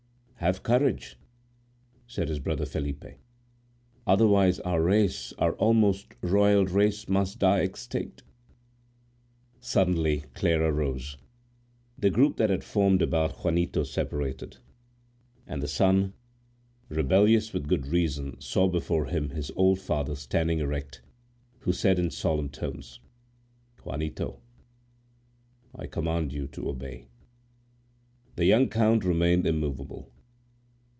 [0.43, 1.17] "Have courage,"
[2.07, 3.05] said his brother Felipe;
[4.07, 8.23] "otherwise our race, our almost royal race, must die extinct."
[9.59, 11.17] Suddenly Clara rose,
[11.95, 14.57] the group that had formed about Juanito separated,
[15.45, 16.13] and the son,
[16.89, 21.03] rebellious with good reason, saw before him his old father standing erect,
[21.59, 22.99] who said in solemn tones,—
[23.83, 24.39] "Juanito,
[25.75, 27.09] I command you to obey."
[28.37, 30.07] The young count remained immovable.